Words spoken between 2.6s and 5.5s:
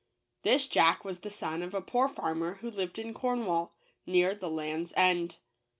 lived in Cornwall, near the Land's end.